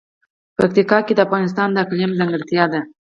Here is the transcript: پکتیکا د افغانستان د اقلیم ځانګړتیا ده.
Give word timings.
پکتیکا 0.57 0.97
د 1.15 1.19
افغانستان 1.27 1.67
د 1.71 1.77
اقلیم 1.85 2.11
ځانګړتیا 2.19 2.65
ده. 2.71 2.81